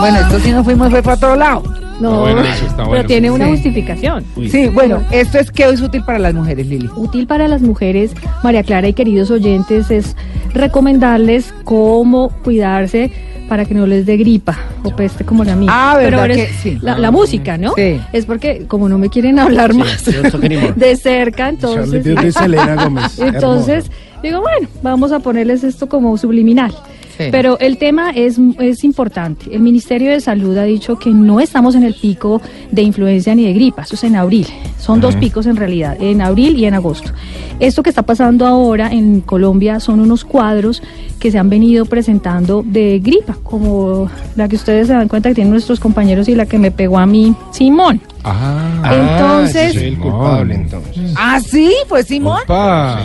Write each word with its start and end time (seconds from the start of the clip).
Bueno, 0.00 0.18
esto 0.20 0.40
sí 0.40 0.50
nos 0.50 0.64
fuimos 0.64 0.90
fue 0.90 1.02
para 1.02 1.16
otro 1.16 1.36
lado. 1.36 1.62
No, 2.00 2.20
bueno, 2.20 2.40
eso 2.40 2.64
está 2.66 2.76
pero 2.78 2.88
bueno. 2.88 3.04
tiene 3.06 3.30
una 3.30 3.44
Sí. 3.46 3.50
justificación. 3.52 4.24
Sí, 4.50 4.68
bueno, 4.68 5.00
esto 5.10 5.38
es 5.38 5.50
que 5.52 5.64
es 5.64 5.80
útil 5.80 6.02
para 6.04 6.18
las 6.18 6.34
mujeres, 6.34 6.66
Lili. 6.66 6.88
Útil 6.96 7.26
para 7.26 7.46
las 7.46 7.62
mujeres, 7.62 8.12
María 8.42 8.62
Clara 8.64 8.88
y 8.88 8.92
queridos 8.92 9.30
oyentes, 9.30 9.90
es 9.90 10.16
recomendarles 10.52 11.54
cómo 11.64 12.30
cuidarse 12.42 13.12
para 13.48 13.64
que 13.66 13.74
no 13.74 13.86
les 13.86 14.06
dé 14.06 14.16
gripa 14.16 14.58
o 14.82 14.96
peste 14.96 15.24
como 15.24 15.44
la 15.44 15.54
mía. 15.54 15.68
Ah, 15.72 15.94
¿verdad 15.96 16.08
Pero 16.08 16.20
ahora 16.22 16.34
que 16.34 16.42
es 16.44 16.56
sí? 16.62 16.78
la, 16.80 16.98
la 16.98 17.10
música, 17.10 17.56
¿no? 17.58 17.74
Sí. 17.76 18.00
Es 18.12 18.24
porque 18.26 18.64
como 18.66 18.88
no 18.88 18.98
me 18.98 19.08
quieren 19.08 19.38
hablar 19.38 19.74
más 19.74 20.04
de 20.76 20.96
cerca, 20.96 21.48
entonces... 21.50 22.04
Gómez. 22.84 23.18
Entonces, 23.18 23.90
digo, 24.22 24.40
bueno, 24.40 24.68
vamos 24.82 25.12
a 25.12 25.20
ponerles 25.20 25.62
esto 25.64 25.88
como 25.88 26.16
subliminal. 26.16 26.74
Sí. 27.24 27.28
Pero 27.30 27.58
el 27.58 27.76
tema 27.78 28.10
es, 28.10 28.38
es 28.58 28.84
importante. 28.84 29.54
El 29.54 29.60
Ministerio 29.60 30.10
de 30.10 30.20
Salud 30.20 30.56
ha 30.58 30.64
dicho 30.64 30.98
que 30.98 31.10
no 31.10 31.40
estamos 31.40 31.74
en 31.74 31.82
el 31.84 31.94
pico 31.94 32.40
de 32.70 32.82
influencia 32.82 33.34
ni 33.34 33.44
de 33.44 33.52
gripa, 33.52 33.82
eso 33.82 33.94
es 33.94 34.04
en 34.04 34.16
abril. 34.16 34.46
Son 34.78 35.00
dos 35.00 35.14
picos 35.16 35.46
en 35.46 35.56
realidad, 35.56 35.96
en 36.00 36.20
abril 36.22 36.56
y 36.58 36.64
en 36.66 36.74
agosto. 36.74 37.12
Esto 37.60 37.82
que 37.82 37.90
está 37.90 38.02
pasando 38.02 38.46
ahora 38.46 38.90
en 38.90 39.20
Colombia 39.20 39.78
son 39.80 40.00
unos 40.00 40.24
cuadros 40.24 40.82
que 41.20 41.30
se 41.30 41.38
han 41.38 41.48
venido 41.48 41.84
presentando 41.84 42.64
de 42.66 42.98
gripa, 42.98 43.36
como 43.44 44.10
la 44.34 44.48
que 44.48 44.56
ustedes 44.56 44.88
se 44.88 44.92
dan 44.94 45.06
cuenta 45.06 45.28
que 45.28 45.36
tienen 45.36 45.52
nuestros 45.52 45.78
compañeros 45.78 46.28
y 46.28 46.34
la 46.34 46.46
que 46.46 46.58
me 46.58 46.72
pegó 46.72 46.98
a 46.98 47.06
mí, 47.06 47.34
Simón. 47.52 48.00
Ah, 48.24 48.92
Entonces- 48.92 49.72
sí, 49.72 49.78
soy 49.78 49.88
el 49.88 49.98
culpable 49.98 50.54
entonces. 50.54 51.14
Ah, 51.16 51.40
sí, 51.40 51.72
pues 51.88 52.06
Simón. 52.06 52.40
Opa. 52.44 52.98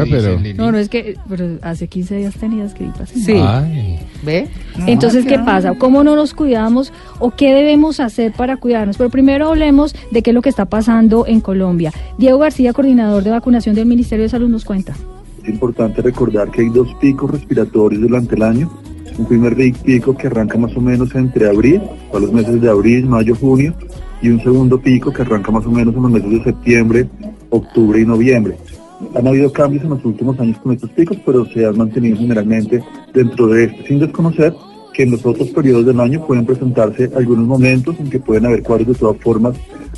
Oiga, 0.00 0.04
pero. 0.10 0.40
No, 0.56 0.72
no 0.72 0.78
es 0.78 0.88
que 0.88 1.16
pero 1.28 1.58
hace 1.62 1.86
15 1.88 2.16
días 2.16 2.34
tenías 2.34 2.74
gripa. 2.74 3.06
Sí. 3.06 3.32
Ay. 3.36 3.98
¿Ve? 4.24 4.48
Entonces, 4.86 5.24
¿qué 5.26 5.38
pasa? 5.38 5.74
¿Cómo 5.74 6.02
no 6.04 6.16
nos 6.16 6.34
cuidamos 6.34 6.92
o 7.18 7.30
qué 7.30 7.52
debemos 7.54 8.00
hacer 8.00 8.32
para 8.32 8.56
cuidarnos? 8.56 8.96
Pero 8.96 9.10
primero 9.10 9.48
hablemos 9.48 9.94
de 10.10 10.22
qué 10.22 10.30
es 10.30 10.34
lo 10.34 10.42
que 10.42 10.48
está 10.48 10.64
pasando 10.66 11.26
en 11.26 11.40
Colombia. 11.40 11.92
Diego 12.18 12.38
García, 12.38 12.72
coordinador 12.72 13.22
de 13.22 13.30
vacunación 13.30 13.74
del 13.74 13.86
Ministerio 13.86 14.24
de 14.24 14.28
Salud, 14.28 14.48
nos 14.48 14.64
cuenta. 14.64 14.94
Es 15.42 15.48
importante 15.48 16.02
recordar 16.02 16.50
que 16.50 16.62
hay 16.62 16.68
dos 16.68 16.88
picos 17.00 17.30
respiratorios 17.30 18.00
durante 18.02 18.36
el 18.36 18.42
año. 18.42 18.70
Un 19.18 19.26
primer 19.26 19.54
ri- 19.56 19.76
pico 19.76 20.16
que 20.16 20.28
arranca 20.28 20.56
más 20.56 20.74
o 20.76 20.80
menos 20.80 21.14
entre 21.14 21.46
abril, 21.48 21.82
a 22.14 22.18
los 22.18 22.32
meses 22.32 22.60
de 22.62 22.70
abril, 22.70 23.04
mayo, 23.06 23.34
junio, 23.34 23.74
y 24.22 24.28
un 24.30 24.40
segundo 24.42 24.80
pico 24.80 25.12
que 25.12 25.20
arranca 25.20 25.50
más 25.50 25.66
o 25.66 25.70
menos 25.70 25.94
en 25.94 26.02
los 26.02 26.10
meses 26.12 26.30
de 26.30 26.44
septiembre, 26.44 27.08
octubre 27.50 28.00
y 28.00 28.06
noviembre. 28.06 28.56
Han 29.14 29.26
habido 29.26 29.52
cambios 29.52 29.84
en 29.84 29.90
los 29.90 30.04
últimos 30.04 30.38
años 30.40 30.58
con 30.58 30.72
estos 30.72 30.90
picos, 30.90 31.16
pero 31.24 31.44
se 31.46 31.64
han 31.66 31.76
mantenido 31.76 32.16
generalmente 32.16 32.82
dentro 33.12 33.46
de 33.48 33.64
este, 33.64 33.86
sin 33.88 33.98
desconocer 33.98 34.54
que 34.92 35.04
en 35.04 35.12
los 35.12 35.24
otros 35.24 35.48
periodos 35.48 35.86
del 35.86 35.98
año 36.00 36.26
pueden 36.26 36.44
presentarse 36.44 37.10
algunos 37.16 37.46
momentos 37.46 37.96
en 37.98 38.10
que 38.10 38.20
pueden 38.20 38.44
haber 38.44 38.62
cuadros 38.62 38.88
de 38.88 38.94
todas 38.94 39.16
formas 39.22 39.54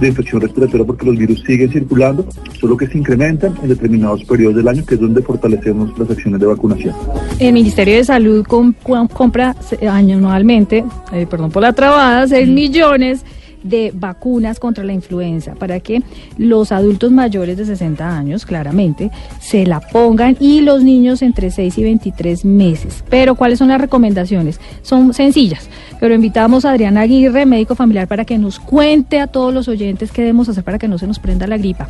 de 0.00 0.08
infección 0.08 0.40
respiratoria 0.40 0.86
porque 0.86 1.04
los 1.04 1.16
virus 1.16 1.42
siguen 1.46 1.70
circulando, 1.70 2.24
solo 2.58 2.74
que 2.76 2.86
se 2.86 2.96
incrementan 2.96 3.54
en 3.62 3.68
determinados 3.68 4.24
periodos 4.24 4.56
del 4.56 4.68
año, 4.68 4.84
que 4.86 4.94
es 4.94 5.00
donde 5.00 5.20
fortalecemos 5.22 5.98
las 5.98 6.10
acciones 6.10 6.40
de 6.40 6.46
vacunación. 6.46 6.94
El 7.38 7.52
Ministerio 7.52 7.96
de 7.96 8.04
Salud 8.04 8.44
com- 8.46 8.72
cu- 8.82 9.08
compra 9.08 9.54
se- 9.60 9.86
anualmente, 9.86 10.84
eh, 11.12 11.26
perdón 11.28 11.50
por 11.50 11.62
la 11.62 11.72
trabada, 11.74 12.26
6 12.26 12.48
millones 12.48 13.24
de 13.62 13.92
vacunas 13.94 14.60
contra 14.60 14.84
la 14.84 14.92
influenza 14.92 15.54
para 15.54 15.80
que 15.80 16.02
los 16.36 16.72
adultos 16.72 17.10
mayores 17.10 17.56
de 17.56 17.64
60 17.64 18.16
años, 18.16 18.46
claramente, 18.46 19.10
se 19.40 19.66
la 19.66 19.80
pongan 19.80 20.36
y 20.40 20.60
los 20.60 20.82
niños 20.82 21.22
entre 21.22 21.50
6 21.50 21.78
y 21.78 21.82
23 21.82 22.44
meses. 22.44 23.04
Pero, 23.08 23.34
¿cuáles 23.34 23.58
son 23.58 23.68
las 23.68 23.80
recomendaciones? 23.80 24.60
Son 24.82 25.14
sencillas, 25.14 25.68
pero 26.00 26.14
invitamos 26.14 26.64
a 26.64 26.70
Adriana 26.70 27.02
Aguirre, 27.02 27.46
médico 27.46 27.74
familiar, 27.74 28.08
para 28.08 28.24
que 28.24 28.38
nos 28.38 28.58
cuente 28.58 29.20
a 29.20 29.26
todos 29.26 29.52
los 29.52 29.68
oyentes 29.68 30.12
qué 30.12 30.22
debemos 30.22 30.48
hacer 30.48 30.64
para 30.64 30.78
que 30.78 30.88
no 30.88 30.98
se 30.98 31.06
nos 31.06 31.18
prenda 31.18 31.46
la 31.46 31.58
gripa. 31.58 31.88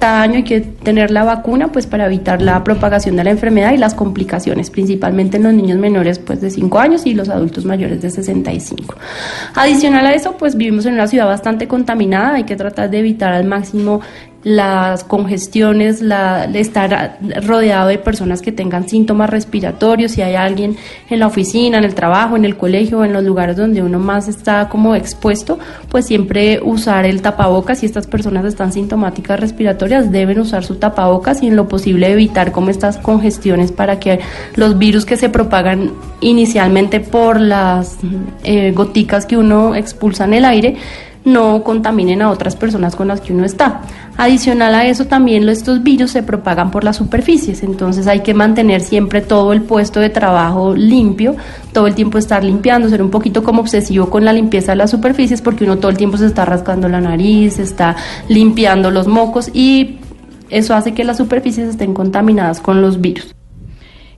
Cada 0.00 0.22
año 0.22 0.36
hay 0.36 0.44
que 0.44 0.60
tener 0.62 1.10
la 1.10 1.24
vacuna 1.24 1.72
pues 1.72 1.86
para 1.86 2.06
evitar 2.06 2.40
la 2.40 2.64
propagación 2.64 3.16
de 3.16 3.24
la 3.24 3.32
enfermedad 3.32 3.74
y 3.74 3.76
las 3.76 3.94
complicaciones, 3.94 4.70
principalmente 4.70 5.36
en 5.36 5.42
los 5.42 5.52
niños 5.52 5.78
menores 5.78 6.18
pues 6.18 6.40
de 6.40 6.48
5 6.48 6.78
años 6.78 7.04
y 7.04 7.12
los 7.12 7.28
adultos 7.28 7.66
mayores 7.66 8.00
de 8.00 8.08
65. 8.08 8.94
Adicional 9.54 10.06
a 10.06 10.14
eso, 10.14 10.38
pues 10.38 10.56
vivimos 10.56 10.86
en 10.86 10.94
una 10.94 11.06
ciudad 11.06 11.26
bastante 11.26 11.68
contaminada, 11.68 12.36
hay 12.36 12.44
que 12.44 12.56
tratar 12.56 12.88
de 12.88 13.00
evitar 13.00 13.34
al 13.34 13.44
máximo 13.44 14.00
las 14.42 15.04
congestiones, 15.04 16.00
la, 16.00 16.44
estar 16.44 17.18
rodeado 17.44 17.88
de 17.88 17.98
personas 17.98 18.40
que 18.40 18.52
tengan 18.52 18.88
síntomas 18.88 19.28
respiratorios, 19.28 20.12
si 20.12 20.22
hay 20.22 20.34
alguien 20.34 20.76
en 21.10 21.18
la 21.18 21.26
oficina, 21.26 21.76
en 21.76 21.84
el 21.84 21.94
trabajo, 21.94 22.36
en 22.36 22.46
el 22.46 22.56
colegio, 22.56 23.04
en 23.04 23.12
los 23.12 23.22
lugares 23.22 23.56
donde 23.56 23.82
uno 23.82 23.98
más 23.98 24.28
está 24.28 24.68
como 24.68 24.94
expuesto, 24.94 25.58
pues 25.90 26.06
siempre 26.06 26.60
usar 26.62 27.04
el 27.04 27.20
tapabocas. 27.20 27.80
Si 27.80 27.86
estas 27.86 28.06
personas 28.06 28.46
están 28.46 28.72
sintomáticas 28.72 29.38
respiratorias, 29.38 30.10
deben 30.10 30.40
usar 30.40 30.64
su 30.64 30.76
tapabocas 30.76 31.42
y 31.42 31.48
en 31.48 31.56
lo 31.56 31.68
posible 31.68 32.10
evitar 32.10 32.52
como 32.52 32.70
estas 32.70 32.96
congestiones 32.96 33.72
para 33.72 34.00
que 34.00 34.20
los 34.56 34.78
virus 34.78 35.04
que 35.04 35.16
se 35.18 35.28
propagan 35.28 35.92
inicialmente 36.20 37.00
por 37.00 37.40
las 37.40 37.98
eh, 38.44 38.72
goticas 38.72 39.26
que 39.26 39.36
uno 39.36 39.74
expulsa 39.74 40.24
en 40.24 40.34
el 40.34 40.44
aire, 40.46 40.76
no 41.24 41.62
contaminen 41.62 42.22
a 42.22 42.30
otras 42.30 42.56
personas 42.56 42.96
con 42.96 43.08
las 43.08 43.20
que 43.20 43.32
uno 43.32 43.44
está. 43.44 43.82
Adicional 44.16 44.74
a 44.74 44.86
eso, 44.86 45.06
también 45.06 45.48
estos 45.48 45.82
virus 45.82 46.10
se 46.10 46.22
propagan 46.22 46.70
por 46.70 46.84
las 46.84 46.96
superficies, 46.96 47.62
entonces 47.62 48.06
hay 48.06 48.20
que 48.20 48.34
mantener 48.34 48.80
siempre 48.80 49.20
todo 49.20 49.52
el 49.52 49.62
puesto 49.62 50.00
de 50.00 50.10
trabajo 50.10 50.74
limpio, 50.74 51.36
todo 51.72 51.86
el 51.86 51.94
tiempo 51.94 52.18
estar 52.18 52.44
limpiando, 52.44 52.88
ser 52.88 53.02
un 53.02 53.10
poquito 53.10 53.42
como 53.42 53.60
obsesivo 53.62 54.10
con 54.10 54.24
la 54.24 54.32
limpieza 54.32 54.72
de 54.72 54.76
las 54.76 54.90
superficies, 54.90 55.40
porque 55.42 55.64
uno 55.64 55.78
todo 55.78 55.90
el 55.90 55.96
tiempo 55.96 56.16
se 56.16 56.26
está 56.26 56.44
rascando 56.44 56.88
la 56.88 57.00
nariz, 57.00 57.54
se 57.54 57.62
está 57.62 57.96
limpiando 58.28 58.90
los 58.90 59.06
mocos 59.06 59.50
y 59.54 59.98
eso 60.50 60.74
hace 60.74 60.92
que 60.92 61.04
las 61.04 61.16
superficies 61.16 61.68
estén 61.68 61.94
contaminadas 61.94 62.60
con 62.60 62.82
los 62.82 63.00
virus. 63.00 63.34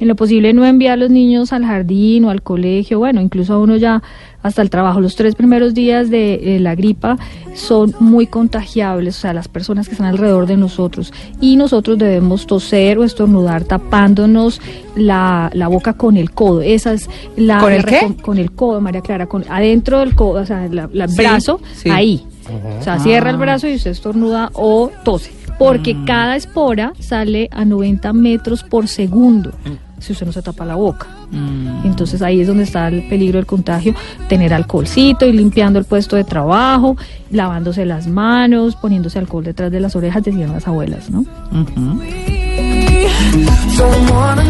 En 0.00 0.06
lo 0.08 0.14
posible 0.16 0.52
no 0.52 0.64
enviar 0.64 0.92
a 0.94 0.96
los 0.96 1.10
niños 1.10 1.52
al 1.52 1.64
jardín 1.64 2.24
o 2.24 2.30
al 2.30 2.42
colegio, 2.42 2.98
bueno, 3.00 3.20
incluso 3.20 3.54
a 3.54 3.58
uno 3.58 3.76
ya 3.76 4.02
hasta 4.42 4.62
el 4.62 4.70
trabajo. 4.70 5.00
Los 5.00 5.16
tres 5.16 5.34
primeros 5.34 5.74
días 5.74 6.08
de 6.10 6.56
eh, 6.56 6.60
la 6.60 6.76
gripa 6.76 7.18
son 7.54 7.92
muy 7.98 8.28
contagiables, 8.28 9.16
o 9.18 9.20
sea, 9.20 9.32
las 9.34 9.48
personas 9.48 9.88
que 9.88 9.94
están 9.94 10.06
alrededor 10.06 10.46
de 10.46 10.56
nosotros. 10.56 11.12
Y 11.40 11.56
nosotros 11.56 11.98
debemos 11.98 12.46
toser 12.46 12.98
o 12.98 13.04
estornudar 13.04 13.64
tapándonos 13.64 14.60
la, 14.94 15.50
la 15.52 15.66
boca 15.68 15.94
con 15.94 16.16
el 16.16 16.30
codo. 16.30 16.62
Esa 16.62 16.92
es 16.92 17.10
la... 17.36 17.58
¿Con 17.58 17.72
el 17.72 17.82
la 17.82 17.84
qué? 17.88 18.14
Con 18.22 18.38
el 18.38 18.52
codo, 18.52 18.80
María 18.80 19.00
Clara, 19.00 19.26
con, 19.26 19.44
adentro 19.48 19.98
del 19.98 20.14
codo, 20.14 20.40
o 20.42 20.46
sea, 20.46 20.68
la- 20.68 20.88
la- 20.92 21.04
el 21.04 21.10
Sí, 21.10 21.16
brazo, 21.16 21.60
sí. 21.74 21.90
ahí. 21.90 22.24
O 22.78 22.82
sea, 22.82 22.98
cierra 23.00 23.30
el 23.30 23.36
Ah. 23.36 23.40
brazo 23.40 23.66
y 23.68 23.74
usted 23.74 23.90
estornuda 23.90 24.50
o 24.54 24.90
tose. 25.04 25.32
Porque 25.58 25.96
cada 26.06 26.36
espora 26.36 26.92
sale 27.00 27.48
a 27.50 27.64
90 27.64 28.12
metros 28.12 28.62
por 28.62 28.86
segundo 28.86 29.50
si 29.98 30.12
usted 30.12 30.26
no 30.26 30.32
se 30.32 30.42
tapa 30.42 30.64
la 30.64 30.74
boca. 30.76 31.06
Entonces 31.84 32.22
ahí 32.22 32.40
es 32.40 32.46
donde 32.48 32.64
está 32.64 32.88
el 32.88 33.06
peligro 33.08 33.38
del 33.38 33.46
contagio, 33.46 33.94
tener 34.28 34.54
alcoholcito 34.54 35.26
y 35.26 35.32
limpiando 35.32 35.78
el 35.78 35.84
puesto 35.84 36.16
de 36.16 36.24
trabajo, 36.24 36.96
lavándose 37.30 37.84
las 37.84 38.06
manos, 38.06 38.76
poniéndose 38.76 39.18
alcohol 39.18 39.44
detrás 39.44 39.70
de 39.70 39.80
las 39.80 39.94
orejas, 39.96 40.22
decían 40.22 40.52
las 40.52 40.66
abuelas, 40.66 41.10
¿no? 41.10 41.24
Don't 43.76 44.10
wanna 44.10 44.48